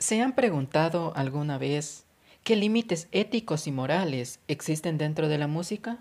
¿Se 0.00 0.22
han 0.22 0.32
preguntado 0.32 1.12
alguna 1.14 1.58
vez 1.58 2.06
qué 2.42 2.56
límites 2.56 3.06
éticos 3.12 3.66
y 3.66 3.70
morales 3.70 4.40
existen 4.48 4.96
dentro 4.96 5.28
de 5.28 5.36
la 5.36 5.46
música? 5.46 5.98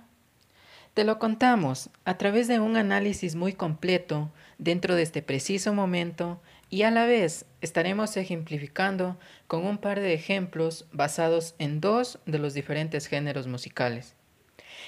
Te 0.93 1.03
lo 1.03 1.19
contamos 1.19 1.90
a 2.06 2.17
través 2.17 2.48
de 2.48 2.62
un 2.62 2.77
análisis 2.77 3.35
muy 3.35 3.51
completo 3.51 4.32
dentro 4.58 4.96
de 4.96 5.01
este 5.01 5.22
preciso 5.22 5.74
momento 5.74 6.42
y 6.70 6.83
a 6.83 6.92
la 6.92 7.06
vez 7.06 7.46
estaremos 7.59 8.16
ejemplificando 8.16 9.20
con 9.48 9.66
un 9.66 9.77
par 9.77 10.00
de 10.00 10.13
ejemplos 10.13 10.86
basados 10.93 11.55
en 11.59 11.81
dos 11.81 12.20
de 12.25 12.39
los 12.39 12.54
diferentes 12.54 13.05
géneros 13.05 13.47
musicales, 13.47 14.16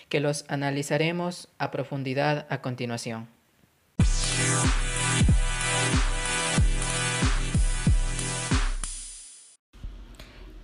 que 0.08 0.22
los 0.22 0.46
analizaremos 0.48 1.50
a 1.58 1.70
profundidad 1.70 2.48
a 2.50 2.62
continuación. 2.62 3.28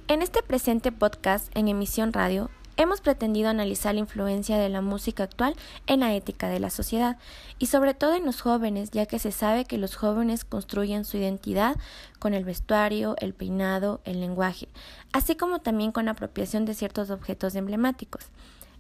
En 0.10 0.22
este 0.22 0.42
presente 0.42 0.94
podcast 0.94 1.50
en 1.54 1.68
emisión 1.68 2.14
radio, 2.14 2.50
hemos 2.78 3.02
pretendido 3.02 3.50
analizar 3.50 3.94
la 3.94 4.00
influencia 4.00 4.58
de 4.58 4.70
la 4.70 4.80
música 4.80 5.24
actual 5.24 5.54
en 5.86 6.00
la 6.00 6.16
ética 6.16 6.48
de 6.48 6.62
la 6.62 6.70
sociedad 6.70 7.18
y 7.60 7.66
sobre 7.66 7.94
todo 7.94 8.16
en 8.16 8.26
los 8.26 8.40
jóvenes, 8.40 8.92
ya 8.92 9.06
que 9.06 9.20
se 9.20 9.34
sabe 9.34 9.66
que 9.66 9.78
los 9.78 9.98
jóvenes 9.98 10.46
construyen 10.46 11.04
su 11.04 11.18
identidad 11.18 11.76
con 12.20 12.34
el 12.34 12.46
vestuario, 12.46 13.18
el 13.20 13.34
peinado, 13.34 14.00
el 14.06 14.22
lenguaje, 14.22 14.70
así 15.12 15.36
como 15.36 15.60
también 15.60 15.92
con 15.92 16.06
la 16.06 16.12
apropiación 16.12 16.64
de 16.64 16.74
ciertos 16.74 17.10
objetos 17.10 17.56
emblemáticos. 17.56 18.28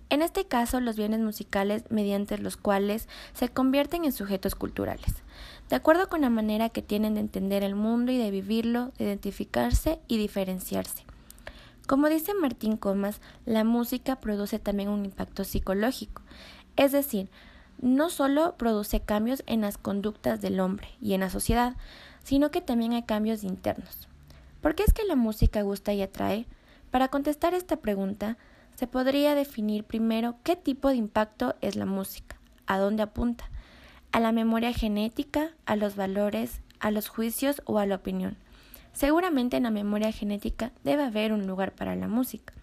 En 0.09 0.21
este 0.21 0.45
caso, 0.45 0.79
los 0.79 0.95
bienes 0.95 1.19
musicales 1.19 1.83
mediante 1.89 2.37
los 2.37 2.55
cuales 2.55 3.09
se 3.33 3.49
convierten 3.49 4.05
en 4.05 4.13
sujetos 4.13 4.55
culturales, 4.55 5.13
de 5.67 5.75
acuerdo 5.75 6.07
con 6.07 6.21
la 6.21 6.29
manera 6.29 6.69
que 6.69 6.81
tienen 6.81 7.15
de 7.15 7.19
entender 7.19 7.63
el 7.63 7.75
mundo 7.75 8.13
y 8.13 8.17
de 8.17 8.31
vivirlo, 8.31 8.93
de 8.97 9.03
identificarse 9.03 9.99
y 10.07 10.17
diferenciarse. 10.17 11.03
Como 11.87 12.09
dice 12.09 12.33
Martín 12.33 12.75
Comas, 12.75 13.21
la 13.45 13.63
música 13.63 14.17
produce 14.17 14.59
también 14.59 14.89
un 14.89 15.05
impacto 15.05 15.45
psicológico, 15.45 16.21
es 16.75 16.91
decir, 16.91 17.29
no 17.79 18.09
solo 18.09 18.55
produce 18.57 18.99
cambios 18.99 19.41
en 19.47 19.61
las 19.61 19.77
conductas 19.77 20.41
del 20.41 20.59
hombre 20.59 20.89
y 21.01 21.13
en 21.13 21.21
la 21.21 21.29
sociedad, 21.29 21.77
sino 22.23 22.51
que 22.51 22.59
también 22.59 22.91
hay 22.91 23.03
cambios 23.03 23.45
internos. 23.45 24.09
¿Por 24.61 24.75
qué 24.75 24.83
es 24.83 24.91
que 24.91 25.05
la 25.05 25.15
música 25.15 25.61
gusta 25.61 25.93
y 25.93 26.01
atrae? 26.01 26.45
Para 26.91 27.07
contestar 27.07 27.53
esta 27.53 27.77
pregunta, 27.77 28.37
se 28.75 28.87
podría 28.87 29.33
definir 29.33 29.85
primero 29.85 30.35
qué 30.43 30.57
tipo 30.57 30.89
de 30.89 30.95
impacto 30.95 31.55
es 31.61 31.77
la 31.77 31.85
música, 31.85 32.35
a 32.65 32.79
dónde 32.79 33.03
apunta, 33.03 33.49
a 34.11 34.19
la 34.19 34.33
memoria 34.33 34.73
genética, 34.73 35.51
a 35.65 35.77
los 35.77 35.95
valores, 35.95 36.59
a 36.81 36.91
los 36.91 37.07
juicios 37.07 37.61
o 37.63 37.79
a 37.79 37.85
la 37.85 37.95
opinión. 37.95 38.35
Seguramente 38.97 39.57
en 39.57 39.61
la 39.61 39.69
memoria 39.69 40.11
genética 40.11 40.71
debe 40.83 41.03
haber 41.03 41.31
un 41.31 41.45
lugar 41.45 41.71
para 41.71 41.95
la 41.95 42.07
música. 42.07 42.55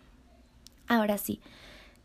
Ahora 0.89 1.17
sí, 1.17 1.39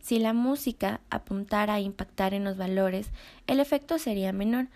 si 0.02 0.19
la 0.19 0.33
música 0.33 1.02
apuntara 1.09 1.73
a 1.73 1.80
impactar 1.80 2.36
en 2.36 2.44
los 2.44 2.55
valores, 2.55 3.09
el 3.47 3.59
efecto 3.59 3.97
sería 3.97 4.31
menor, 4.31 4.67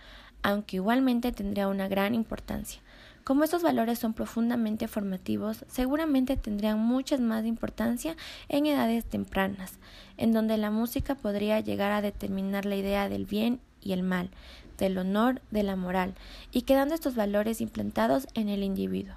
aunque 0.42 0.78
igualmente 0.78 1.32
tendría 1.32 1.68
una 1.68 1.88
gran 1.88 2.16
importancia. 2.16 2.82
Como 3.24 3.44
estos 3.44 3.62
valores 3.62 4.00
son 4.00 4.16
profundamente 4.16 4.88
formativos, 4.88 5.66
seguramente 5.68 6.36
tendrían 6.36 6.80
mucha 6.80 7.20
más 7.20 7.46
importancia 7.46 8.16
en 8.50 8.66
edades 8.66 9.06
tempranas, 9.06 9.78
en 10.18 10.34
donde 10.34 10.58
la 10.58 10.72
música 10.72 11.14
podría 11.14 11.60
llegar 11.60 11.92
a 11.92 12.02
determinar 12.02 12.66
la 12.66 12.76
idea 12.76 13.08
del 13.08 13.28
bien 13.28 13.60
y 13.84 13.94
el 13.94 14.02
mal, 14.02 14.32
del 14.80 14.98
honor, 14.98 15.44
de 15.52 15.62
la 15.62 15.76
moral, 15.76 16.16
y 16.52 16.64
quedando 16.64 16.96
estos 16.96 17.14
valores 17.14 17.62
implantados 17.62 18.26
en 18.34 18.50
el 18.50 18.64
individuo. 18.64 19.14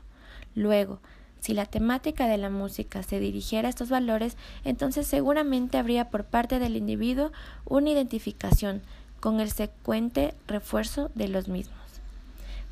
Luego, 0.56 0.98
si 1.38 1.54
la 1.54 1.66
temática 1.66 2.26
de 2.26 2.38
la 2.38 2.50
música 2.50 3.04
se 3.04 3.20
dirigiera 3.20 3.68
a 3.68 3.70
estos 3.70 3.88
valores, 3.88 4.36
entonces 4.64 5.06
seguramente 5.06 5.78
habría 5.78 6.10
por 6.10 6.24
parte 6.24 6.58
del 6.58 6.76
individuo 6.76 7.30
una 7.64 7.90
identificación 7.90 8.82
con 9.20 9.38
el 9.38 9.52
secuente 9.52 10.34
refuerzo 10.48 11.10
de 11.14 11.28
los 11.28 11.46
mismos. 11.46 11.76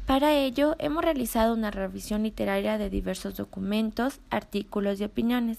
Para 0.07 0.35
ello, 0.35 0.77
hemos 0.81 1.03
realizado 1.03 1.55
una 1.55 1.71
revisión 1.71 2.25
literaria 2.25 2.77
de 2.77 2.91
diversos 2.91 3.37
documentos, 3.37 4.21
artículos 4.29 5.01
y 5.01 5.05
opiniones, 5.05 5.59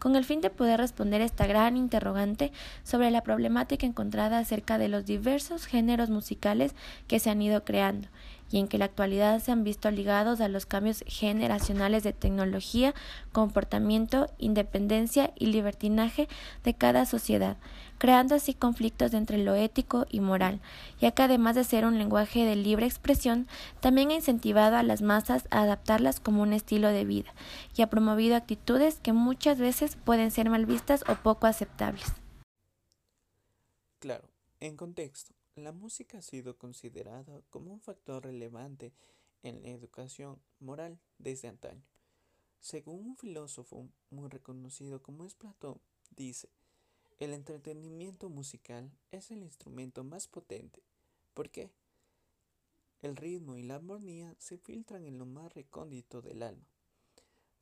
con 0.00 0.16
el 0.16 0.24
fin 0.24 0.40
de 0.40 0.50
poder 0.50 0.80
responder 0.80 1.20
esta 1.20 1.46
gran 1.46 1.76
interrogante 1.76 2.50
sobre 2.82 3.12
la 3.12 3.22
problemática 3.22 3.86
encontrada 3.86 4.38
acerca 4.38 4.78
de 4.78 4.88
los 4.88 5.06
diversos 5.06 5.66
géneros 5.66 6.10
musicales 6.10 6.74
que 7.06 7.20
se 7.20 7.30
han 7.30 7.40
ido 7.40 7.62
creando 7.62 8.08
y 8.50 8.58
en 8.58 8.68
que 8.68 8.78
la 8.78 8.84
actualidad 8.84 9.40
se 9.40 9.52
han 9.52 9.64
visto 9.64 9.90
ligados 9.90 10.40
a 10.40 10.48
los 10.48 10.66
cambios 10.66 11.04
generacionales 11.06 12.02
de 12.02 12.12
tecnología, 12.12 12.94
comportamiento, 13.32 14.28
independencia 14.38 15.32
y 15.36 15.46
libertinaje 15.46 16.28
de 16.62 16.74
cada 16.74 17.06
sociedad, 17.06 17.56
creando 17.98 18.34
así 18.34 18.54
conflictos 18.54 19.14
entre 19.14 19.38
lo 19.38 19.54
ético 19.54 20.06
y 20.10 20.20
moral, 20.20 20.60
ya 21.00 21.10
que 21.10 21.22
además 21.22 21.56
de 21.56 21.64
ser 21.64 21.84
un 21.84 21.98
lenguaje 21.98 22.44
de 22.44 22.56
libre 22.56 22.86
expresión, 22.86 23.48
también 23.80 24.10
ha 24.10 24.14
incentivado 24.14 24.76
a 24.76 24.82
las 24.82 25.02
masas 25.02 25.48
a 25.50 25.62
adaptarlas 25.62 26.20
como 26.20 26.42
un 26.42 26.52
estilo 26.52 26.88
de 26.88 27.04
vida 27.04 27.34
y 27.76 27.82
ha 27.82 27.88
promovido 27.88 28.36
actitudes 28.36 28.98
que 29.02 29.12
muchas 29.12 29.58
veces 29.58 29.96
pueden 30.04 30.30
ser 30.30 30.50
mal 30.50 30.66
vistas 30.66 31.04
o 31.08 31.14
poco 31.16 31.46
aceptables. 31.46 32.12
Claro, 33.98 34.28
en 34.60 34.76
contexto, 34.76 35.34
la 35.56 35.72
música 35.72 36.18
ha 36.18 36.22
sido 36.22 36.56
considerada 36.58 37.40
como 37.50 37.72
un 37.72 37.80
factor 37.80 38.24
relevante 38.24 38.92
en 39.42 39.62
la 39.62 39.68
educación 39.68 40.40
moral 40.58 40.98
desde 41.18 41.48
antaño. 41.48 41.84
Según 42.60 43.06
un 43.06 43.16
filósofo 43.16 43.88
muy 44.10 44.28
reconocido 44.28 45.02
como 45.02 45.24
es 45.24 45.34
Platón, 45.34 45.80
dice, 46.16 46.48
el 47.20 47.32
entretenimiento 47.32 48.28
musical 48.30 48.90
es 49.12 49.30
el 49.30 49.42
instrumento 49.42 50.02
más 50.02 50.26
potente. 50.26 50.82
¿Por 51.34 51.50
qué? 51.50 51.70
El 53.02 53.16
ritmo 53.16 53.56
y 53.56 53.62
la 53.62 53.76
armonía 53.76 54.34
se 54.38 54.58
filtran 54.58 55.04
en 55.04 55.18
lo 55.18 55.26
más 55.26 55.54
recóndito 55.54 56.22
del 56.22 56.42
alma, 56.42 56.66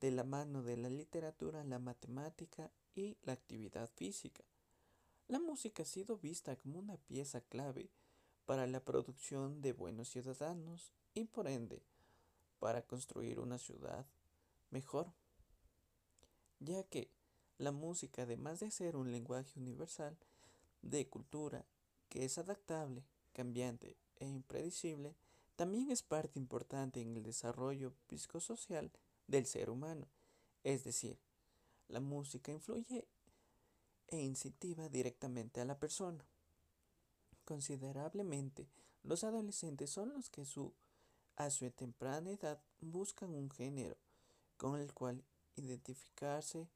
de 0.01 0.13
la 0.13 0.25
mano 0.25 0.63
de 0.63 0.77
la 0.77 0.89
literatura, 0.89 1.65
la 1.65 1.79
matemática 1.79 2.71
y 2.95 3.17
la 3.25 3.33
actividad 3.33 3.91
física. 3.97 4.45
La 5.33 5.41
música 5.41 5.83
ha 5.83 5.87
sido 5.87 6.19
vista 6.19 6.57
como 6.57 6.79
una 6.79 6.99
pieza 6.99 7.41
clave 7.41 7.89
para 8.45 8.67
la 8.67 8.85
producción 8.85 9.63
de 9.63 9.73
buenos 9.73 10.11
ciudadanos 10.11 10.93
y 11.15 11.25
por 11.25 11.49
ende 11.49 11.81
para 12.59 12.83
construir 12.83 13.41
una 13.41 13.57
ciudad 13.57 14.05
mejor, 14.71 15.11
ya 16.61 16.85
que 16.85 17.09
la 17.57 17.73
música, 17.73 18.25
además 18.25 18.61
de 18.61 18.71
ser 18.71 18.95
un 18.95 19.11
lenguaje 19.11 19.59
universal 19.59 20.19
de 20.83 21.09
cultura 21.09 21.65
que 22.11 22.27
es 22.27 22.37
adaptable, 22.37 23.03
cambiante 23.33 23.97
e 24.17 24.27
impredecible, 24.27 25.15
también 25.57 25.91
es 25.91 26.03
parte 26.03 26.39
importante 26.39 27.01
en 27.01 27.17
el 27.17 27.23
desarrollo 27.23 27.95
psicosocial 28.11 28.93
del 29.29 29.47
ser 29.47 29.71
humano, 29.71 30.09
es 30.63 30.85
decir, 30.85 31.17
la 31.89 32.01
música 32.01 32.53
influye 32.53 33.07
e 34.13 34.21
incentiva 34.21 34.89
directamente 34.89 35.61
a 35.61 35.65
la 35.65 35.79
persona. 35.79 36.25
Considerablemente, 37.45 38.69
los 39.03 39.25
adolescentes 39.25 39.91
son 39.91 40.13
los 40.13 40.31
que 40.31 40.45
su, 40.45 40.73
a 41.37 41.51
su 41.51 41.71
temprana 41.71 42.31
edad 42.31 42.63
buscan 42.81 43.35
un 43.35 43.51
género 43.51 43.97
con 44.59 44.79
el 44.79 44.93
cual 44.93 45.25
identificarse 45.57 46.69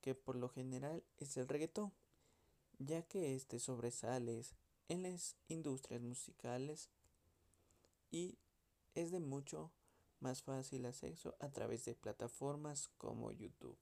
que 0.00 0.14
por 0.14 0.36
lo 0.36 0.48
general 0.48 1.02
es 1.18 1.36
el 1.36 1.48
reggaetón, 1.48 1.92
ya 2.78 3.02
que 3.02 3.34
éste 3.34 3.58
sobresale 3.58 4.42
en 4.88 5.02
las 5.02 5.36
industrias 5.48 6.00
musicales 6.00 6.90
y 8.10 8.38
es 8.94 9.10
de 9.10 9.20
mucho 9.20 9.72
más 10.20 10.42
fácil 10.42 10.86
acceso 10.86 11.34
a 11.40 11.50
través 11.50 11.84
de 11.84 11.94
plataformas 11.94 12.88
como 12.98 13.32
YouTube. 13.32 13.76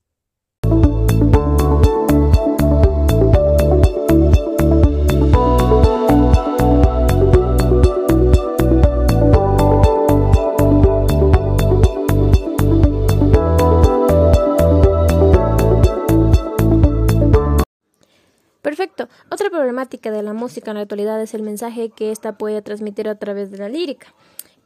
Problemática 19.62 20.10
de 20.10 20.24
la 20.24 20.32
música 20.32 20.72
en 20.72 20.78
la 20.78 20.82
actualidad 20.82 21.22
es 21.22 21.34
el 21.34 21.42
mensaje 21.42 21.90
que 21.90 22.10
ésta 22.10 22.36
puede 22.36 22.62
transmitir 22.62 23.08
a 23.08 23.14
través 23.14 23.52
de 23.52 23.58
la 23.58 23.68
lírica, 23.68 24.08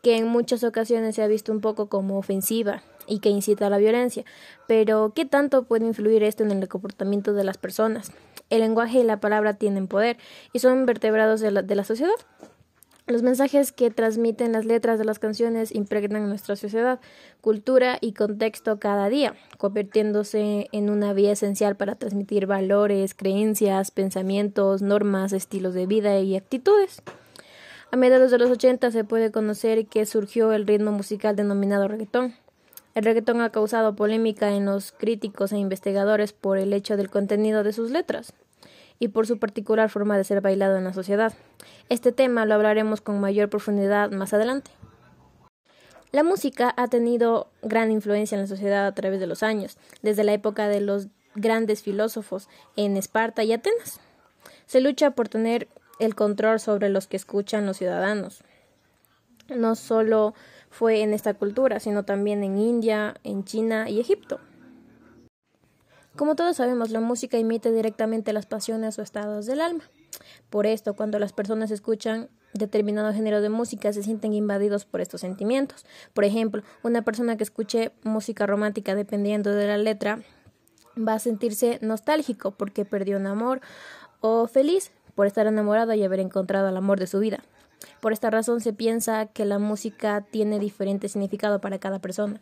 que 0.03 0.17
en 0.17 0.27
muchas 0.27 0.65
ocasiones 0.65 1.17
se 1.17 1.23
ha 1.23 1.27
visto 1.27 1.53
un 1.53 1.61
poco 1.61 1.91
como 1.91 2.17
ofensiva 2.17 2.83
y 3.07 3.19
que 3.19 3.29
incita 3.29 3.67
a 3.67 3.71
la 3.71 3.77
violencia. 3.77 4.25
Pero, 4.67 5.13
¿qué 5.15 5.27
tanto 5.27 5.65
puede 5.65 5.85
influir 5.85 6.23
esto 6.23 6.45
en 6.45 6.51
el 6.51 6.67
comportamiento 6.67 7.35
de 7.35 7.45
las 7.45 7.59
personas? 7.59 8.11
El 8.49 8.61
lenguaje 8.61 9.01
y 9.01 9.05
la 9.05 9.21
palabra 9.21 9.53
tienen 9.53 9.87
poder 9.87 10.17
y 10.55 10.61
son 10.61 10.87
vertebrados 10.87 11.43
de 11.43 11.51
la, 11.51 11.61
de 11.61 11.75
la 11.75 11.85
sociedad. 11.85 12.17
Los 13.09 13.23
mensajes 13.23 13.71
que 13.71 13.93
transmiten 13.93 14.51
las 14.51 14.65
letras 14.65 14.99
de 14.99 15.05
las 15.05 15.21
canciones 15.21 15.73
impregnan 15.73 16.29
nuestra 16.29 16.57
sociedad, 16.57 16.99
cultura 17.41 17.99
y 18.01 18.15
contexto 18.15 18.81
cada 18.81 19.09
día, 19.09 19.37
convirtiéndose 19.59 20.67
en 20.73 20.91
una 20.91 21.13
vía 21.13 21.31
esencial 21.31 21.77
para 21.77 21.95
transmitir 21.95 22.47
valores, 22.47 23.15
creencias, 23.15 23.93
pensamientos, 23.93 24.83
normas, 24.83 25.33
estilos 25.33 25.73
de 25.73 25.87
vida 25.87 26.19
y 26.19 26.35
actitudes. 26.35 27.01
A 27.93 27.97
mediados 27.97 28.33
de 28.33 28.39
los 28.39 28.51
80 28.51 28.91
se 28.91 29.05
puede 29.05 29.31
conocer 29.31 29.87
que 29.87 30.05
surgió 30.05 30.51
el 30.51 30.67
ritmo 30.67 30.91
musical 30.91 31.37
denominado 31.37 31.87
reggaetón. 31.87 32.35
El 32.97 33.05
reggaetón 33.05 33.41
ha 33.41 33.53
causado 33.53 33.95
polémica 33.95 34.51
en 34.51 34.65
los 34.65 34.91
críticos 34.91 35.53
e 35.53 35.59
investigadores 35.59 36.33
por 36.33 36.59
el 36.59 36.73
hecho 36.73 36.97
del 36.97 37.09
contenido 37.09 37.63
de 37.63 37.73
sus 37.73 37.93
letras 37.93 38.35
y 38.99 39.09
por 39.09 39.27
su 39.27 39.39
particular 39.39 39.91
forma 39.91 40.17
de 40.17 40.25
ser 40.25 40.41
bailado 40.41 40.77
en 40.77 40.85
la 40.85 40.93
sociedad. 40.93 41.33
Este 41.89 42.13
tema 42.13 42.47
lo 42.47 42.55
hablaremos 42.55 43.01
con 43.01 43.21
mayor 43.21 43.49
profundidad 43.49 44.11
más 44.11 44.33
adelante. 44.33 44.71
La 46.13 46.23
música 46.23 46.73
ha 46.77 46.89
tenido 46.89 47.51
gran 47.63 47.91
influencia 47.91 48.37
en 48.37 48.43
la 48.43 48.47
sociedad 48.47 48.87
a 48.87 48.95
través 48.95 49.21
de 49.21 49.27
los 49.27 49.43
años, 49.43 49.77
desde 50.03 50.25
la 50.25 50.33
época 50.33 50.69
de 50.69 50.81
los 50.81 51.09
grandes 51.35 51.83
filósofos 51.83 52.49
en 52.77 52.97
Esparta 52.97 53.45
y 53.45 53.53
Atenas. 53.53 54.01
Se 54.67 54.81
lucha 54.81 55.11
por 55.11 55.29
tener 55.29 55.69
el 55.99 56.15
control 56.15 56.61
sobre 56.61 56.89
los 56.89 57.07
que 57.07 57.17
escuchan 57.17 57.67
los 57.67 57.77
ciudadanos. 57.77 58.43
No 59.49 59.75
solo 59.75 60.35
fue 60.71 61.03
en 61.03 61.13
esta 61.13 61.35
cultura, 61.35 61.81
sino 61.81 62.05
también 62.05 62.43
en 62.43 62.59
India, 62.59 63.15
en 63.23 63.45
China 63.45 63.89
y 63.89 64.01
Egipto. 64.01 64.41
Como 66.17 66.35
todos 66.35 66.57
sabemos, 66.57 66.91
la 66.91 67.01
música 67.01 67.37
imita 67.39 67.71
directamente 67.71 68.33
las 68.33 68.47
pasiones 68.47 68.99
o 68.99 69.03
estados 69.03 69.45
del 69.45 69.61
alma. 69.61 69.85
Por 70.49 70.67
esto, 70.67 70.95
cuando 70.95 71.19
las 71.19 71.35
personas 71.35 71.71
escuchan 71.71 72.31
determinado 72.55 73.13
género 73.13 73.43
de 73.43 73.51
música, 73.51 73.93
se 73.93 74.03
sienten 74.03 74.33
invadidos 74.33 74.87
por 74.87 75.03
estos 75.03 75.21
sentimientos. 75.21 75.85
Por 76.15 76.25
ejemplo, 76.25 76.63
una 76.83 77.03
persona 77.03 77.37
que 77.37 77.45
escuche 77.45 77.93
música 78.03 78.47
romántica 78.47 78.95
dependiendo 78.95 79.53
de 79.53 79.67
la 79.67 79.77
letra 79.77 80.21
va 80.97 81.13
a 81.13 81.19
sentirse 81.19 81.79
nostálgico 81.83 82.53
porque 82.53 82.87
perdió 82.87 83.19
un 83.19 83.27
amor 83.27 83.61
o 84.21 84.47
feliz 84.47 84.93
por 85.15 85.27
estar 85.27 85.47
enamorado 85.47 85.93
y 85.93 86.03
haber 86.03 86.21
encontrado 86.21 86.71
el 86.71 86.79
amor 86.79 86.99
de 86.99 87.09
su 87.09 87.19
vida. 87.19 87.45
Por 88.01 88.15
esta 88.15 88.31
razón 88.31 88.63
se 88.63 88.73
piensa 88.73 89.27
que 89.27 89.45
la 89.45 89.59
música 89.59 90.23
tiene 90.23 90.59
diferente 90.59 91.11
significado 91.11 91.61
para 91.61 91.79
cada 91.79 91.99
persona. 91.99 92.41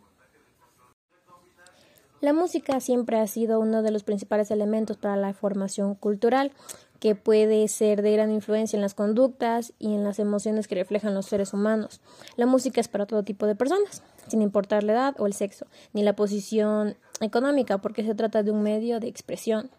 La 2.21 2.33
música 2.33 2.79
siempre 2.79 3.19
ha 3.19 3.27
sido 3.27 3.59
uno 3.59 3.83
de 3.83 3.91
los 3.91 4.03
principales 4.03 4.49
elementos 4.49 4.97
para 4.97 5.15
la 5.15 5.33
formación 5.33 5.95
cultural, 5.95 6.51
que 6.99 7.13
puede 7.13 7.67
ser 7.67 8.01
de 8.01 8.13
gran 8.13 8.31
influencia 8.31 8.77
en 8.77 8.81
las 8.81 8.93
conductas 8.93 9.73
y 9.79 9.93
en 9.93 10.03
las 10.03 10.17
emociones 10.17 10.67
que 10.67 10.75
reflejan 10.75 11.13
los 11.13 11.25
seres 11.25 11.53
humanos. 11.53 12.01
La 12.37 12.45
música 12.45 12.81
es 12.81 12.87
para 12.87 13.05
todo 13.05 13.23
tipo 13.23 13.45
de 13.45 13.55
personas, 13.55 14.01
sin 14.27 14.41
importar 14.41 14.83
la 14.83 14.93
edad 14.93 15.15
o 15.19 15.27
el 15.27 15.33
sexo, 15.33 15.67
ni 15.93 16.03
la 16.03 16.15
posición 16.15 16.95
económica, 17.21 17.77
porque 17.79 18.03
se 18.03 18.15
trata 18.15 18.43
de 18.43 18.51
un 18.51 18.63
medio 18.63 18.99
de 18.99 19.07
expresión. 19.07 19.69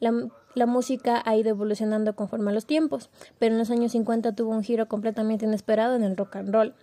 La, 0.00 0.66
música 0.66 1.22
ha 1.24 1.36
ido 1.36 1.50
evolucionando 1.50 2.14
conforme 2.14 2.50
a 2.50 2.54
los 2.54 2.66
tiempos, 2.66 3.10
pero 3.38 3.54
en 3.54 3.58
los 3.58 3.70
años 3.70 3.92
50 3.92 4.34
tuvo 4.34 4.50
un 4.50 4.62
giro 4.62 4.88
completamente 4.88 5.46
inesperado 5.46 5.94
en 5.94 6.02
el 6.02 6.16
rock 6.16 6.36
and 6.36 6.52
roll. 6.52 6.74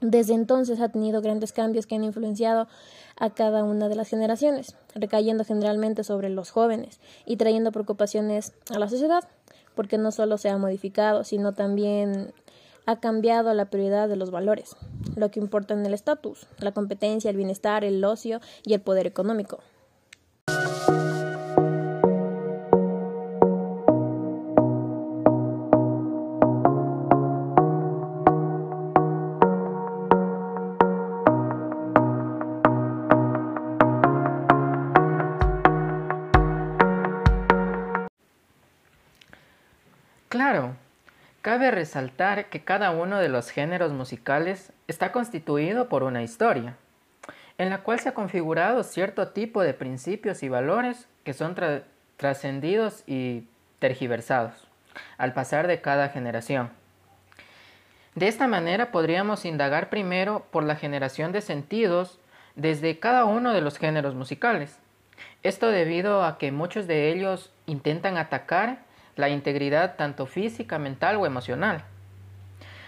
Desde 0.00 0.34
entonces 0.34 0.80
ha 0.80 0.88
tenido 0.88 1.22
grandes 1.22 1.52
cambios 1.52 1.86
que 1.86 1.94
han 1.94 2.04
influenciado 2.04 2.68
a 3.16 3.30
cada 3.30 3.64
una 3.64 3.88
de 3.88 3.94
las 3.94 4.08
generaciones, 4.08 4.76
recayendo 4.94 5.44
generalmente 5.44 6.04
sobre 6.04 6.28
los 6.28 6.50
jóvenes 6.50 7.00
y 7.26 7.36
trayendo 7.36 7.72
preocupaciones 7.72 8.52
a 8.70 8.78
la 8.78 8.88
sociedad, 8.88 9.24
porque 9.74 9.98
no 9.98 10.10
solo 10.12 10.38
se 10.38 10.48
ha 10.48 10.58
modificado, 10.58 11.24
sino 11.24 11.52
también 11.52 12.32
ha 12.86 13.00
cambiado 13.00 13.54
la 13.54 13.66
prioridad 13.66 14.08
de 14.08 14.16
los 14.16 14.30
valores, 14.30 14.76
lo 15.16 15.30
que 15.30 15.40
importa 15.40 15.74
en 15.74 15.86
el 15.86 15.94
estatus, 15.94 16.46
la 16.58 16.72
competencia, 16.72 17.30
el 17.30 17.36
bienestar, 17.36 17.84
el 17.84 18.04
ocio 18.04 18.40
y 18.64 18.74
el 18.74 18.80
poder 18.80 19.06
económico. 19.06 19.60
Claro, 40.44 40.76
cabe 41.40 41.70
resaltar 41.70 42.50
que 42.50 42.62
cada 42.64 42.90
uno 42.90 43.18
de 43.18 43.30
los 43.30 43.48
géneros 43.48 43.92
musicales 43.92 44.74
está 44.88 45.10
constituido 45.10 45.88
por 45.88 46.02
una 46.02 46.22
historia, 46.22 46.76
en 47.56 47.70
la 47.70 47.78
cual 47.78 47.98
se 47.98 48.10
ha 48.10 48.14
configurado 48.14 48.82
cierto 48.82 49.28
tipo 49.28 49.62
de 49.62 49.72
principios 49.72 50.42
y 50.42 50.50
valores 50.50 51.08
que 51.24 51.32
son 51.32 51.56
trascendidos 52.18 53.04
y 53.06 53.48
tergiversados 53.78 54.68
al 55.16 55.32
pasar 55.32 55.66
de 55.66 55.80
cada 55.80 56.10
generación. 56.10 56.68
De 58.14 58.28
esta 58.28 58.46
manera 58.46 58.90
podríamos 58.90 59.46
indagar 59.46 59.88
primero 59.88 60.46
por 60.50 60.62
la 60.62 60.76
generación 60.76 61.32
de 61.32 61.40
sentidos 61.40 62.20
desde 62.54 62.98
cada 62.98 63.24
uno 63.24 63.54
de 63.54 63.62
los 63.62 63.78
géneros 63.78 64.14
musicales. 64.14 64.78
Esto 65.42 65.68
debido 65.68 66.22
a 66.22 66.36
que 66.36 66.52
muchos 66.52 66.86
de 66.86 67.10
ellos 67.12 67.50
intentan 67.64 68.18
atacar 68.18 68.84
la 69.16 69.28
integridad 69.28 69.96
tanto 69.96 70.26
física, 70.26 70.78
mental 70.78 71.16
o 71.16 71.26
emocional. 71.26 71.84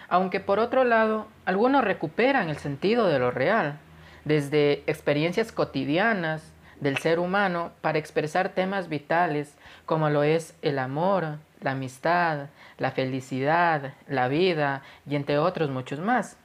Aunque 0.08 0.40
por 0.40 0.58
otro 0.58 0.84
lado, 0.84 1.26
algunos 1.44 1.84
recuperan 1.84 2.48
el 2.48 2.58
sentido 2.58 3.08
de 3.08 3.18
lo 3.18 3.30
real, 3.30 3.78
desde 4.24 4.82
experiencias 4.86 5.52
cotidianas 5.52 6.52
del 6.80 6.98
ser 6.98 7.18
humano 7.18 7.72
para 7.80 7.98
expresar 7.98 8.50
temas 8.50 8.88
vitales 8.88 9.56
como 9.86 10.10
lo 10.10 10.22
es 10.22 10.54
el 10.62 10.78
amor, 10.78 11.38
la 11.60 11.72
amistad, 11.72 12.48
la 12.78 12.90
felicidad, 12.90 13.94
la 14.08 14.28
vida 14.28 14.82
y 15.08 15.16
entre 15.16 15.38
otros 15.38 15.70
muchos 15.70 16.00
más. 16.00 16.36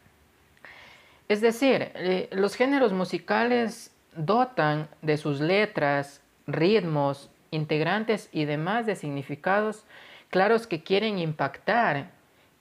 Es 1.28 1.42
decir, 1.42 1.92
eh, 1.96 2.30
los 2.32 2.56
géneros 2.56 2.94
musicales 2.94 3.92
dotan 4.16 4.88
de 5.02 5.18
sus 5.18 5.40
letras, 5.40 6.22
ritmos, 6.48 7.30
integrantes 7.52 8.30
y 8.32 8.46
demás 8.46 8.86
de 8.86 8.96
significados 8.96 9.86
claros 10.30 10.66
que 10.66 10.82
quieren 10.82 11.20
impactar 11.20 12.10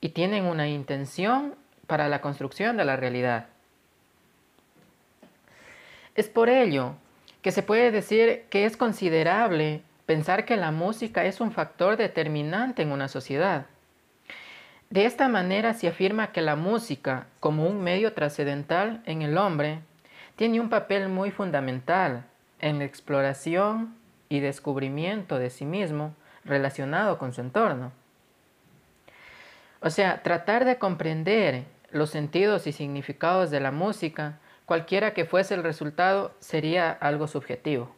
y 0.01 0.09
tienen 0.09 0.45
una 0.45 0.67
intención 0.67 1.55
para 1.87 2.09
la 2.09 2.21
construcción 2.21 2.77
de 2.77 2.85
la 2.85 2.97
realidad. 2.97 3.47
Es 6.15 6.27
por 6.27 6.49
ello 6.49 6.95
que 7.41 7.51
se 7.51 7.63
puede 7.63 7.91
decir 7.91 8.43
que 8.49 8.65
es 8.65 8.77
considerable 8.77 9.81
pensar 10.05 10.45
que 10.45 10.57
la 10.57 10.71
música 10.71 11.25
es 11.25 11.39
un 11.39 11.51
factor 11.51 11.95
determinante 11.95 12.81
en 12.81 12.91
una 12.91 13.07
sociedad. 13.07 13.65
De 14.89 15.05
esta 15.05 15.29
manera 15.29 15.73
se 15.73 15.87
afirma 15.87 16.33
que 16.33 16.41
la 16.41 16.57
música, 16.57 17.27
como 17.39 17.65
un 17.65 17.81
medio 17.81 18.11
trascendental 18.11 19.01
en 19.05 19.21
el 19.21 19.37
hombre, 19.37 19.79
tiene 20.35 20.59
un 20.59 20.67
papel 20.67 21.07
muy 21.07 21.31
fundamental 21.31 22.25
en 22.59 22.79
la 22.79 22.85
exploración 22.85 23.95
y 24.31 24.39
descubrimiento 24.39 25.39
de 25.39 25.49
sí 25.49 25.65
mismo 25.65 26.15
relacionado 26.45 27.17
con 27.17 27.33
su 27.33 27.41
entorno. 27.41 27.91
O 29.81 29.89
sea, 29.89 30.23
tratar 30.23 30.63
de 30.63 30.77
comprender 30.77 31.65
los 31.91 32.11
sentidos 32.11 32.65
y 32.65 32.71
significados 32.71 33.51
de 33.51 33.59
la 33.59 33.71
música, 33.71 34.39
cualquiera 34.65 35.13
que 35.13 35.25
fuese 35.25 35.53
el 35.53 35.63
resultado, 35.63 36.33
sería 36.39 36.91
algo 36.91 37.27
subjetivo. 37.27 37.93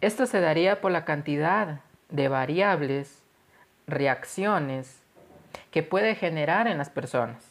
Esto 0.00 0.24
se 0.24 0.40
daría 0.40 0.80
por 0.80 0.92
la 0.92 1.04
cantidad 1.04 1.80
de 2.08 2.28
variables, 2.28 3.22
reacciones 3.86 5.02
que 5.70 5.82
puede 5.82 6.14
generar 6.14 6.68
en 6.68 6.78
las 6.78 6.88
personas. 6.88 7.44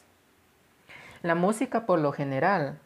La 1.22 1.36
música 1.36 1.86
por 1.86 2.00
lo 2.00 2.10
general 2.10 2.80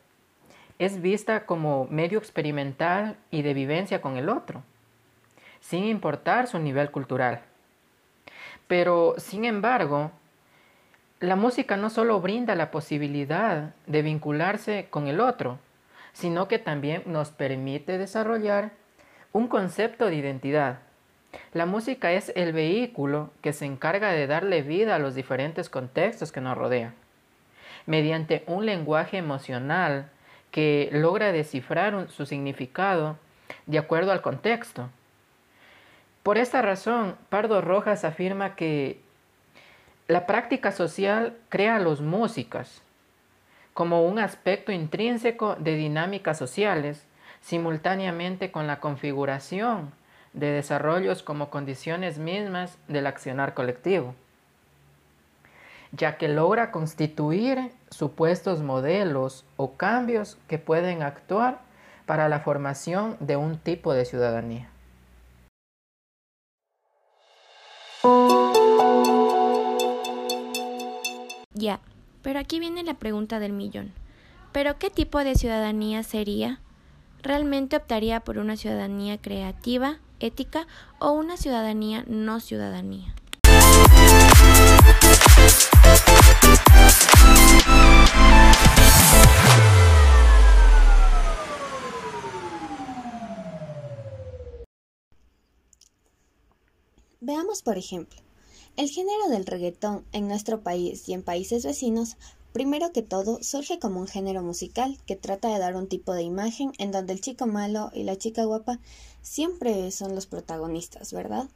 es 0.85 1.01
vista 1.01 1.47
como 1.47 1.87
medio 1.91 2.19
experimental 2.19 3.17
y 3.31 3.43
de 3.43 3.55
vivencia 3.55 4.01
con 4.01 4.17
el 4.17 4.29
otro, 4.29 4.63
sin 5.61 5.85
importar 5.85 6.47
su 6.47 6.59
nivel 6.59 6.91
cultural. 6.91 7.43
Pero, 8.67 9.15
sin 9.19 9.45
embargo, 9.45 10.13
la 11.21 11.37
música 11.37 11.77
no 11.77 11.91
solo 11.91 12.21
brinda 12.21 12.55
la 12.55 12.71
posibilidad 12.71 13.75
de 13.87 14.03
vincularse 14.03 14.87
con 14.91 15.07
el 15.07 15.21
otro, 15.21 15.59
sino 16.13 16.49
que 16.49 16.59
también 16.59 17.03
nos 17.07 17.31
permite 17.31 17.99
desarrollar 17.99 18.73
un 19.33 19.49
concepto 19.49 20.07
de 20.07 20.17
identidad. 20.17 20.81
La 21.53 21.65
música 21.65 22.13
es 22.13 22.33
el 22.35 22.53
vehículo 22.53 23.31
que 23.41 23.53
se 23.53 23.65
encarga 23.65 24.11
de 24.11 24.27
darle 24.27 24.63
vida 24.63 24.97
a 24.97 24.99
los 24.99 25.15
diferentes 25.15 25.71
contextos 25.71 26.33
que 26.33 26.41
nos 26.41 26.59
rodean. 26.59 26.95
Mediante 27.87 28.45
un 28.47 28.67
lenguaje 28.67 29.17
emocional 29.17 30.11
que 30.53 30.91
logra 30.93 31.33
descifrar 31.33 32.09
su 32.11 32.27
significado 32.27 33.17
de 33.67 33.79
acuerdo 33.79 34.13
al 34.13 34.23
contexto. 34.23 34.89
Por 36.23 36.39
esta 36.39 36.63
razón, 36.63 37.17
Pardo 37.29 37.61
Rojas 37.61 38.05
afirma 38.05 38.55
que 38.55 39.01
La 40.07 40.27
práctica 40.27 40.73
social 40.73 41.37
crea 41.49 41.77
a 41.77 41.81
los 41.81 42.01
músicos 42.01 42.83
como 43.73 44.05
un 44.05 44.19
aspecto 44.19 44.71
intrínseco 44.71 45.57
de 45.57 45.75
dinámicas 45.77 46.37
sociales, 46.37 47.07
simultáneamente 47.41 48.51
con 48.51 48.67
la 48.67 48.79
configuración 48.81 49.93
de 50.35 50.51
desarrollos 50.51 51.23
como 51.23 51.51
condiciones 51.51 52.19
mismas 52.19 52.77
del 52.89 53.07
accionar 53.07 53.55
colectivo, 53.55 54.15
ya 55.93 56.19
que 56.19 56.29
logra 56.29 56.71
constituir 56.71 57.73
supuestos 57.93 58.63
modelos 58.63 59.45
o 59.57 59.77
cambios 59.77 60.39
que 60.49 60.59
pueden 60.59 61.03
actuar 61.03 61.61
para 62.07 62.29
la 62.29 62.41
formación 62.41 63.17
de 63.21 63.37
un 63.37 63.59
tipo 63.59 63.95
de 63.95 64.05
ciudadanía. 64.05 64.69
Ya, 71.55 71.81
pero 72.23 72.41
aquí 72.41 72.59
viene 72.59 72.83
la 72.83 72.95
pregunta 72.95 73.39
del 73.39 73.53
millón. 73.53 73.93
¿Pero 74.53 74.79
qué 74.79 74.91
tipo 74.91 75.23
de 75.23 75.35
ciudadanía 75.35 76.03
sería? 76.03 76.61
¿Realmente 77.23 77.77
optaría 77.77 78.21
por 78.21 78.39
una 78.39 78.57
ciudadanía 78.57 79.19
creativa, 79.19 79.99
ética 80.19 80.67
o 80.99 81.13
una 81.13 81.37
ciudadanía 81.37 82.05
no 82.09 82.41
ciudadanía? 82.41 83.15
Veamos, 97.25 97.63
por 97.63 97.79
ejemplo, 97.79 98.21
el 98.77 98.89
género 98.89 99.29
del 99.29 99.47
reggaetón 99.47 100.05
en 100.11 100.27
nuestro 100.27 100.63
país 100.63 101.09
y 101.09 101.13
en 101.13 101.23
países 101.23 101.65
vecinos, 101.65 102.17
primero 102.53 102.93
que 102.93 103.03
todo, 103.03 103.41
surge 103.45 103.79
como 103.79 104.01
un 104.01 104.09
género 104.09 104.43
musical 104.43 104.99
que 105.07 105.15
trata 105.15 105.47
de 105.49 105.61
dar 105.61 105.77
un 105.77 105.87
tipo 105.87 106.15
de 106.15 106.23
imagen 106.23 106.73
en 106.79 106.91
donde 106.91 107.13
el 107.13 107.21
chico 107.21 107.47
malo 107.47 107.93
y 107.95 108.03
la 108.03 108.19
chica 108.19 108.45
guapa 108.45 108.81
siempre 109.21 109.93
son 109.93 110.17
los 110.17 110.27
protagonistas, 110.27 111.13
¿verdad? 111.13 111.49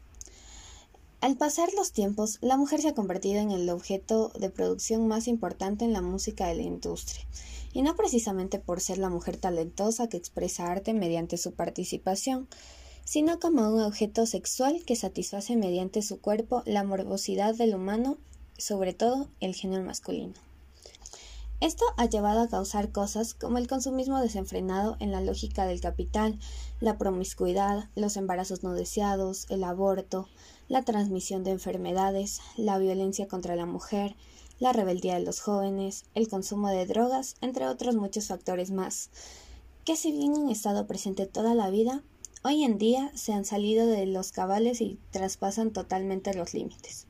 Al 1.22 1.36
pasar 1.36 1.70
los 1.74 1.92
tiempos, 1.92 2.38
la 2.42 2.58
mujer 2.58 2.82
se 2.82 2.88
ha 2.88 2.94
convertido 2.94 3.40
en 3.40 3.50
el 3.50 3.68
objeto 3.70 4.30
de 4.38 4.50
producción 4.50 5.08
más 5.08 5.28
importante 5.28 5.84
en 5.84 5.94
la 5.94 6.02
música 6.02 6.46
de 6.46 6.56
la 6.56 6.62
industria, 6.62 7.26
y 7.72 7.82
no 7.82 7.96
precisamente 7.96 8.58
por 8.58 8.80
ser 8.80 8.98
la 8.98 9.08
mujer 9.08 9.38
talentosa 9.38 10.08
que 10.08 10.18
expresa 10.18 10.70
arte 10.70 10.92
mediante 10.92 11.38
su 11.38 11.52
participación, 11.54 12.48
sino 13.04 13.40
como 13.40 13.72
un 13.72 13.80
objeto 13.80 14.26
sexual 14.26 14.82
que 14.84 14.94
satisface 14.94 15.56
mediante 15.56 16.02
su 16.02 16.20
cuerpo 16.20 16.62
la 16.66 16.84
morbosidad 16.84 17.54
del 17.54 17.74
humano, 17.74 18.18
sobre 18.58 18.92
todo 18.92 19.28
el 19.40 19.54
género 19.54 19.84
masculino. 19.84 20.45
Esto 21.60 21.84
ha 21.96 22.06
llevado 22.06 22.40
a 22.40 22.48
causar 22.48 22.92
cosas 22.92 23.34
como 23.34 23.58
el 23.58 23.66
consumismo 23.66 24.20
desenfrenado 24.20 24.96
en 25.00 25.10
la 25.10 25.20
lógica 25.20 25.66
del 25.66 25.80
capital, 25.80 26.38
la 26.80 26.98
promiscuidad, 26.98 27.88
los 27.94 28.16
embarazos 28.16 28.62
no 28.62 28.74
deseados, 28.74 29.46
el 29.48 29.64
aborto, 29.64 30.28
la 30.68 30.82
transmisión 30.82 31.44
de 31.44 31.52
enfermedades, 31.52 32.40
la 32.56 32.78
violencia 32.78 33.26
contra 33.26 33.56
la 33.56 33.66
mujer, 33.66 34.16
la 34.58 34.72
rebeldía 34.72 35.14
de 35.14 35.24
los 35.24 35.40
jóvenes, 35.40 36.04
el 36.14 36.28
consumo 36.28 36.68
de 36.68 36.86
drogas, 36.86 37.36
entre 37.40 37.68
otros 37.68 37.96
muchos 37.96 38.28
factores 38.28 38.70
más, 38.70 39.10
que 39.84 39.96
si 39.96 40.12
bien 40.12 40.34
han 40.34 40.50
estado 40.50 40.86
presentes 40.86 41.30
toda 41.30 41.54
la 41.54 41.70
vida, 41.70 42.02
Hoy 42.48 42.62
en 42.62 42.78
día 42.78 43.10
se 43.16 43.32
han 43.32 43.44
salido 43.44 43.88
de 43.88 44.06
los 44.06 44.30
cabales 44.30 44.80
y 44.80 45.00
traspasan 45.10 45.72
totalmente 45.72 46.32
los 46.32 46.54
límites. 46.54 47.08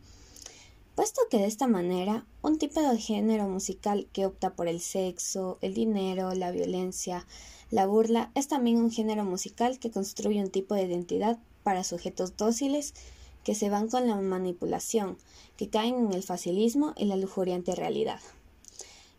Que 1.29 1.39
de 1.39 1.47
esta 1.47 1.67
manera, 1.67 2.25
un 2.41 2.57
tipo 2.57 2.81
de 2.81 2.99
género 2.99 3.49
musical 3.49 4.07
que 4.13 4.27
opta 4.27 4.55
por 4.55 4.69
el 4.69 4.81
sexo, 4.81 5.59
el 5.61 5.75
dinero, 5.75 6.33
la 6.35 6.53
violencia, 6.53 7.27
la 7.69 7.85
burla, 7.85 8.31
es 8.37 8.47
también 8.47 8.77
un 8.77 8.93
género 8.93 9.25
musical 9.25 9.81
que 9.81 9.91
construye 9.91 10.41
un 10.41 10.51
tipo 10.51 10.77
de 10.77 10.85
identidad 10.85 11.41
para 11.65 11.83
sujetos 11.83 12.37
dóciles 12.37 12.95
que 13.43 13.57
se 13.57 13.71
van 13.71 13.89
con 13.89 14.07
la 14.07 14.15
manipulación, 14.15 15.19
que 15.57 15.69
caen 15.69 15.97
en 15.97 16.13
el 16.13 16.23
facilismo 16.23 16.95
y 16.97 17.07
la 17.07 17.17
lujuriante 17.17 17.75
realidad. 17.75 18.21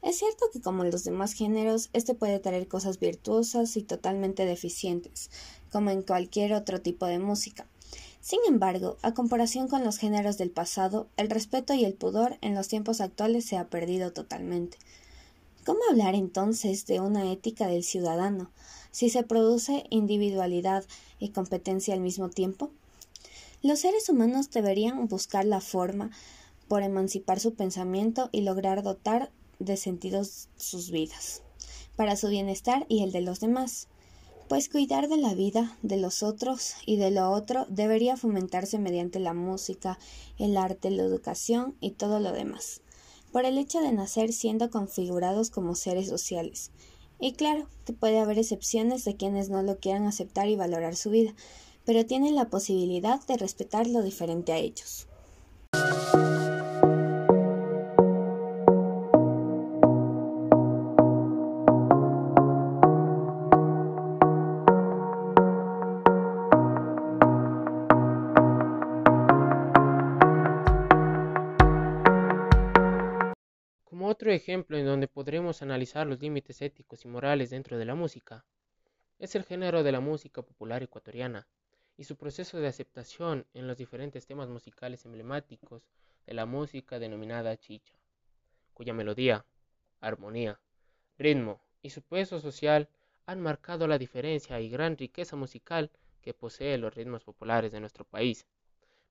Es 0.01 0.19
cierto 0.19 0.45
que 0.53 0.61
como 0.61 0.85
los 0.85 1.03
demás 1.03 1.33
géneros, 1.33 1.89
este 1.91 2.13
puede 2.13 2.39
traer 2.39 2.69
cosas 2.69 2.99
virtuosas 2.99 3.75
y 3.75 3.83
totalmente 3.83 4.45
deficientes, 4.45 5.29
como 5.73 5.89
en 5.89 6.03
cualquier 6.03 6.53
otro 6.53 6.79
tipo 6.79 7.05
de 7.05 7.19
música. 7.19 7.67
Sin 8.27 8.41
embargo, 8.45 8.97
a 9.03 9.13
comparación 9.13 9.69
con 9.69 9.85
los 9.85 9.99
géneros 9.99 10.37
del 10.37 10.51
pasado, 10.51 11.07
el 11.15 11.29
respeto 11.29 11.73
y 11.73 11.85
el 11.85 11.93
pudor 11.93 12.37
en 12.41 12.55
los 12.55 12.67
tiempos 12.67 12.99
actuales 12.99 13.45
se 13.45 13.55
ha 13.55 13.69
perdido 13.69 14.11
totalmente. 14.11 14.77
¿Cómo 15.65 15.79
hablar 15.89 16.13
entonces 16.13 16.85
de 16.87 16.99
una 16.99 17.31
ética 17.31 17.67
del 17.67 17.85
ciudadano 17.85 18.51
si 18.91 19.09
se 19.09 19.23
produce 19.23 19.85
individualidad 19.89 20.83
y 21.19 21.29
competencia 21.29 21.93
al 21.93 22.01
mismo 22.01 22.29
tiempo? 22.29 22.69
Los 23.61 23.79
seres 23.79 24.09
humanos 24.09 24.51
deberían 24.51 25.07
buscar 25.07 25.45
la 25.45 25.61
forma 25.61 26.11
por 26.67 26.83
emancipar 26.83 27.39
su 27.39 27.53
pensamiento 27.53 28.27
y 28.33 28.41
lograr 28.41 28.83
dotar 28.83 29.31
de 29.59 29.77
sentidos 29.77 30.49
sus 30.57 30.91
vidas, 30.91 31.43
para 31.95 32.17
su 32.17 32.27
bienestar 32.27 32.85
y 32.89 33.03
el 33.03 33.13
de 33.13 33.21
los 33.21 33.39
demás 33.39 33.87
pues 34.47 34.69
cuidar 34.69 35.09
de 35.09 35.17
la 35.17 35.33
vida 35.33 35.77
de 35.81 35.97
los 35.97 36.23
otros 36.23 36.75
y 36.85 36.97
de 36.97 37.11
lo 37.11 37.31
otro 37.31 37.65
debería 37.69 38.15
fomentarse 38.15 38.79
mediante 38.79 39.19
la 39.19 39.33
música, 39.33 39.99
el 40.37 40.55
arte, 40.55 40.89
la 40.89 41.03
educación 41.03 41.75
y 41.81 41.91
todo 41.91 42.19
lo 42.19 42.31
demás, 42.31 42.81
por 43.31 43.45
el 43.45 43.57
hecho 43.57 43.81
de 43.81 43.91
nacer 43.91 44.31
siendo 44.31 44.69
configurados 44.69 45.49
como 45.49 45.75
seres 45.75 46.07
sociales. 46.07 46.71
Y 47.19 47.33
claro 47.33 47.67
que 47.85 47.93
puede 47.93 48.19
haber 48.19 48.39
excepciones 48.39 49.03
de 49.03 49.17
quienes 49.17 49.49
no 49.49 49.63
lo 49.63 49.79
quieran 49.79 50.05
aceptar 50.05 50.47
y 50.47 50.55
valorar 50.55 50.95
su 50.95 51.09
vida, 51.09 51.33
pero 51.83 52.05
tienen 52.05 52.35
la 52.35 52.49
posibilidad 52.49 53.25
de 53.25 53.37
respetar 53.37 53.87
lo 53.87 54.01
diferente 54.01 54.53
a 54.53 54.57
ellos. 54.57 55.07
Ejemplo 74.37 74.77
en 74.77 74.85
donde 74.85 75.07
podremos 75.07 75.61
analizar 75.61 76.07
los 76.07 76.21
límites 76.21 76.61
éticos 76.61 77.03
y 77.03 77.07
morales 77.07 77.49
dentro 77.49 77.77
de 77.77 77.85
la 77.85 77.95
música 77.95 78.45
es 79.19 79.35
el 79.35 79.43
género 79.43 79.83
de 79.83 79.91
la 79.91 79.99
música 79.99 80.41
popular 80.41 80.81
ecuatoriana 80.83 81.47
y 81.97 82.05
su 82.05 82.15
proceso 82.15 82.59
de 82.59 82.67
aceptación 82.67 83.45
en 83.53 83.67
los 83.67 83.77
diferentes 83.77 84.25
temas 84.25 84.47
musicales 84.47 85.05
emblemáticos 85.05 85.83
de 86.25 86.33
la 86.33 86.45
música 86.45 86.99
denominada 86.99 87.57
chicha, 87.57 87.93
cuya 88.73 88.93
melodía, 88.93 89.45
armonía, 89.99 90.59
ritmo 91.17 91.61
y 91.81 91.89
su 91.89 92.01
peso 92.01 92.39
social 92.39 92.89
han 93.25 93.41
marcado 93.41 93.87
la 93.87 93.97
diferencia 93.97 94.59
y 94.61 94.69
gran 94.69 94.97
riqueza 94.97 95.35
musical 95.35 95.91
que 96.21 96.33
poseen 96.33 96.81
los 96.81 96.95
ritmos 96.95 97.23
populares 97.23 97.71
de 97.71 97.79
nuestro 97.79 98.05
país 98.05 98.47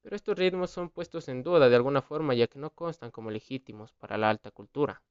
pero 0.06 0.14
estos 0.14 0.38
ritmos 0.38 0.71
son 0.71 0.88
puestos 0.88 1.26
en 1.28 1.42
duda 1.42 1.68
de 1.68 1.75
alguna 1.75 2.00
forma 2.00 2.33
ya 2.33 2.47
que 2.47 2.61
no 2.61 2.71
constan 2.71 3.11
como 3.11 3.33
legítimos 3.33 3.92
para 3.95 4.16
la 4.16 4.30
alta 4.30 4.52
cultura. 4.52 5.02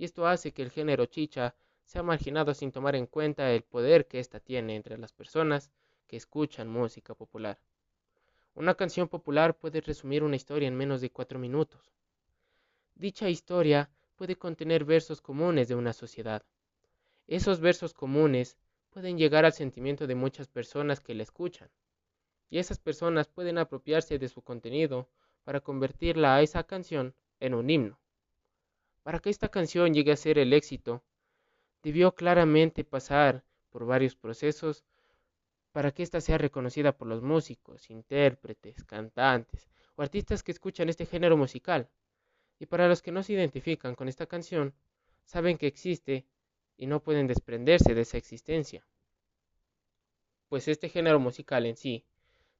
Y 0.00 0.04
esto 0.04 0.26
hace 0.26 0.52
que 0.52 0.62
el 0.62 0.70
género 0.70 1.04
chicha 1.04 1.54
sea 1.84 2.02
marginado 2.02 2.54
sin 2.54 2.72
tomar 2.72 2.96
en 2.96 3.04
cuenta 3.04 3.52
el 3.52 3.62
poder 3.62 4.06
que 4.08 4.18
ésta 4.18 4.40
tiene 4.40 4.74
entre 4.74 4.96
las 4.96 5.12
personas 5.12 5.70
que 6.06 6.16
escuchan 6.16 6.70
música 6.70 7.14
popular. 7.14 7.60
Una 8.54 8.74
canción 8.74 9.08
popular 9.08 9.58
puede 9.58 9.82
resumir 9.82 10.22
una 10.22 10.36
historia 10.36 10.68
en 10.68 10.74
menos 10.74 11.02
de 11.02 11.10
cuatro 11.10 11.38
minutos. 11.38 11.92
Dicha 12.94 13.28
historia 13.28 13.90
puede 14.16 14.36
contener 14.36 14.86
versos 14.86 15.20
comunes 15.20 15.68
de 15.68 15.74
una 15.74 15.92
sociedad. 15.92 16.46
Esos 17.26 17.60
versos 17.60 17.92
comunes 17.92 18.56
pueden 18.88 19.18
llegar 19.18 19.44
al 19.44 19.52
sentimiento 19.52 20.06
de 20.06 20.14
muchas 20.14 20.48
personas 20.48 21.02
que 21.02 21.14
la 21.14 21.24
escuchan 21.24 21.68
y 22.48 22.56
esas 22.56 22.78
personas 22.78 23.28
pueden 23.28 23.58
apropiarse 23.58 24.18
de 24.18 24.30
su 24.30 24.40
contenido 24.40 25.10
para 25.44 25.60
convertirla 25.60 26.36
a 26.36 26.40
esa 26.40 26.64
canción 26.64 27.14
en 27.38 27.52
un 27.52 27.68
himno. 27.68 27.99
Para 29.02 29.18
que 29.18 29.30
esta 29.30 29.48
canción 29.48 29.94
llegue 29.94 30.12
a 30.12 30.16
ser 30.16 30.38
el 30.38 30.52
éxito, 30.52 31.02
debió 31.82 32.14
claramente 32.14 32.84
pasar 32.84 33.44
por 33.70 33.86
varios 33.86 34.14
procesos 34.14 34.84
para 35.72 35.92
que 35.92 36.02
ésta 36.02 36.20
sea 36.20 36.36
reconocida 36.36 36.96
por 36.96 37.08
los 37.08 37.22
músicos, 37.22 37.90
intérpretes, 37.90 38.84
cantantes 38.84 39.70
o 39.96 40.02
artistas 40.02 40.42
que 40.42 40.52
escuchan 40.52 40.88
este 40.88 41.06
género 41.06 41.36
musical. 41.36 41.88
Y 42.58 42.66
para 42.66 42.88
los 42.88 43.00
que 43.00 43.12
no 43.12 43.22
se 43.22 43.32
identifican 43.32 43.94
con 43.94 44.08
esta 44.08 44.26
canción, 44.26 44.74
saben 45.24 45.56
que 45.56 45.66
existe 45.66 46.26
y 46.76 46.86
no 46.86 47.02
pueden 47.02 47.26
desprenderse 47.26 47.94
de 47.94 48.02
esa 48.02 48.18
existencia. 48.18 48.86
Pues 50.48 50.66
este 50.68 50.88
género 50.88 51.20
musical 51.20 51.64
en 51.66 51.76
sí 51.76 52.04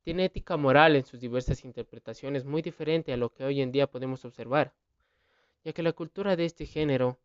tiene 0.02 0.26
ética 0.26 0.56
moral 0.56 0.96
en 0.96 1.04
sus 1.04 1.20
diversas 1.20 1.64
interpretaciones 1.64 2.44
muy 2.44 2.62
diferente 2.62 3.12
a 3.12 3.16
lo 3.16 3.34
que 3.34 3.44
hoy 3.44 3.60
en 3.60 3.72
día 3.72 3.86
podemos 3.86 4.24
observar, 4.24 4.72
ya 5.64 5.72
que 5.72 5.82
la 5.82 5.92
cultura 5.92 6.36
de 6.36 6.44
este 6.44 6.66
género 6.66 7.18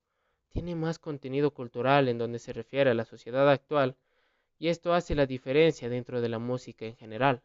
tiene 0.50 0.75
más 0.75 1.00
contenido 1.00 1.51
cultural 1.51 2.08
en 2.08 2.18
donde 2.18 2.39
se 2.39 2.54
refiere 2.54 2.89
a 2.89 2.94
la 2.94 3.06
sociedad 3.06 3.50
actual 3.50 3.96
y 4.58 4.70
esto 4.70 4.94
hace 4.94 5.15
la 5.15 5.25
diferencia 5.25 5.89
dentro 5.89 6.22
de 6.22 6.30
la 6.30 6.39
música 6.39 6.86
en 6.86 6.96
general. 6.96 7.42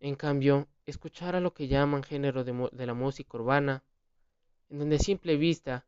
En 0.00 0.16
cambio, 0.16 0.68
escuchar 0.86 1.36
a 1.36 1.40
lo 1.40 1.54
que 1.54 1.68
llaman 1.68 2.02
género 2.02 2.44
de, 2.44 2.86
la 2.86 2.94
música 2.94 3.36
urbana, 3.36 3.84
en 4.68 4.78
donde 4.80 4.96
a 4.96 4.98
simple 4.98 5.36
vista, 5.36 5.86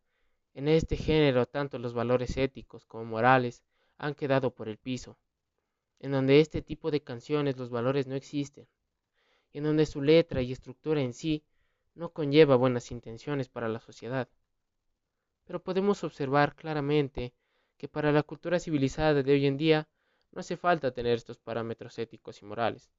en 0.54 0.68
este 0.68 0.96
género 0.96 1.46
tanto 1.46 1.78
los 1.78 1.92
valores 1.92 2.36
éticos 2.36 2.86
como 2.86 3.04
morales 3.04 3.62
han 3.98 4.14
quedado 4.14 4.54
por 4.54 4.68
el 4.68 4.78
piso 4.78 5.18
en 6.00 6.12
donde 6.12 6.40
este 6.40 6.62
tipo 6.62 6.90
de 6.90 7.02
canciones 7.02 7.56
los 7.56 7.70
valores 7.70 8.06
no 8.06 8.14
existen, 8.14 8.66
y 9.52 9.58
en 9.58 9.64
donde 9.64 9.86
su 9.86 10.02
letra 10.02 10.42
y 10.42 10.52
estructura 10.52 11.00
en 11.00 11.14
sí 11.14 11.42
no 11.96 12.10
conlleva 12.10 12.56
buenas 12.56 12.90
intenciones 12.90 13.48
para 13.48 13.68
la 13.68 13.80
sociedad. 13.80 14.28
Pero 15.46 15.62
podemos 15.62 16.04
observar 16.04 16.54
claramente 16.54 17.32
que 17.78 17.88
para 17.88 18.12
la 18.12 18.22
cultura 18.22 18.60
civilizada 18.60 19.22
de 19.22 19.32
hoy 19.32 19.46
en 19.46 19.56
día 19.56 19.88
no 20.32 20.40
hace 20.40 20.56
falta 20.56 20.92
tener 20.92 21.14
estos 21.14 21.38
parámetros 21.38 21.98
éticos 21.98 22.42
y 22.42 22.44
morales, 22.44 22.90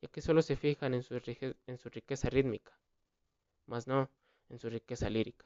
ya 0.00 0.08
que 0.08 0.22
solo 0.22 0.40
se 0.42 0.56
fijan 0.56 0.94
en 0.94 1.02
su, 1.02 1.18
riqueza 1.18 2.30
rítmica, 2.30 2.72
más 3.66 3.86
no 3.86 4.10
en 4.48 4.58
su 4.58 4.70
riqueza 4.70 5.10
lírica. 5.10 5.44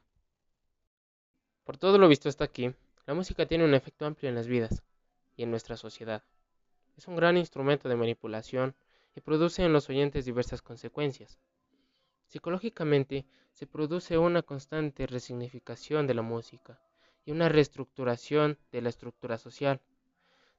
Por 1.64 1.78
todo 1.78 1.98
lo 1.98 2.08
visto 2.08 2.28
hasta 2.28 2.44
aquí, 2.44 2.72
la 3.06 3.14
música 3.14 3.46
tiene 3.46 3.64
un 3.64 3.74
efecto 3.74 4.06
amplio 4.06 4.28
en 4.28 4.36
las 4.36 4.46
vidas 4.46 4.82
y 5.36 5.42
en 5.42 5.50
nuestra 5.50 5.76
sociedad. 5.76 6.22
Es 6.96 7.08
un 7.08 7.16
gran 7.16 7.36
instrumento 7.36 7.88
de 7.88 7.96
manipulación 7.96 8.76
y 9.16 9.20
produce 9.20 9.64
en 9.64 9.72
los 9.72 9.88
oyentes 9.88 10.24
diversas 10.24 10.62
consecuencias. 10.62 11.38
Psicológicamente, 12.32 13.26
se 13.52 13.66
produce 13.66 14.16
una 14.16 14.40
constante 14.40 15.06
resignificación 15.06 16.06
de 16.06 16.14
la 16.14 16.22
música 16.22 16.80
y 17.26 17.30
una 17.30 17.50
reestructuración 17.50 18.56
de 18.72 18.80
la 18.80 18.88
estructura 18.88 19.36
social. 19.36 19.82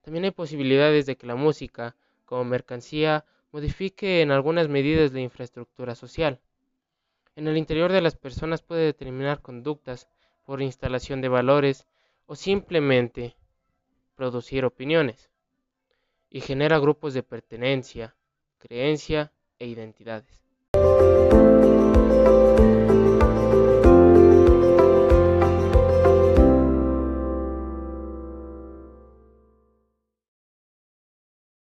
También 0.04 0.26
hay 0.26 0.30
posibilidades 0.30 1.08
de 1.08 1.16
que 1.16 1.26
la 1.26 1.34
música, 1.34 1.96
como 2.26 2.44
mercancía, 2.44 3.26
modifique 3.52 4.22
en 4.22 4.30
algunas 4.30 4.70
medidas 4.70 5.14
la 5.14 5.22
infraestructura 5.22 5.96
social. 5.96 6.40
En 7.36 7.48
el 7.48 7.58
interior 7.58 7.92
de 7.92 8.02
las 8.02 8.16
personas 8.16 8.62
puede 8.62 8.86
determinar 8.86 9.42
conductas 9.42 10.08
por 10.46 10.62
instalación 10.62 11.22
de 11.22 11.30
valores 11.30 11.88
o 12.28 12.36
simplemente 12.36 13.36
producir 14.14 14.64
opiniones 14.64 15.32
y 16.30 16.40
genera 16.40 16.78
grupos 16.78 17.16
de 17.16 17.24
pertenencia, 17.24 18.16
creencia 18.60 19.32
e 19.58 19.66
identidades. 19.66 20.44